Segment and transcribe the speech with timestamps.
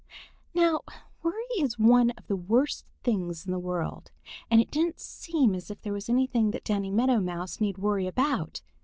[0.55, 0.81] Now
[1.21, 4.09] worry is one of the worst things in the world,
[4.49, 8.07] and it didn't seem as if there was anything that Danny Meadow Mouse need worry
[8.07, 8.63] about.